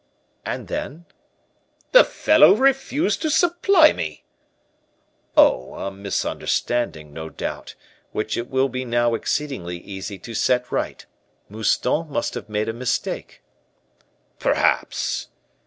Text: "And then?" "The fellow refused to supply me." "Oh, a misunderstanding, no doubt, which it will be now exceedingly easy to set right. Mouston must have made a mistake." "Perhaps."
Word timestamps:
"And 0.43 0.67
then?" 0.67 1.05
"The 1.91 2.03
fellow 2.03 2.55
refused 2.55 3.21
to 3.21 3.29
supply 3.29 3.93
me." 3.93 4.23
"Oh, 5.37 5.75
a 5.75 5.91
misunderstanding, 5.91 7.13
no 7.13 7.29
doubt, 7.29 7.75
which 8.11 8.35
it 8.35 8.49
will 8.49 8.67
be 8.67 8.83
now 8.83 9.13
exceedingly 9.13 9.77
easy 9.77 10.17
to 10.17 10.33
set 10.33 10.71
right. 10.71 11.05
Mouston 11.49 12.09
must 12.09 12.33
have 12.33 12.49
made 12.49 12.67
a 12.67 12.73
mistake." 12.73 13.43
"Perhaps." 14.39 15.27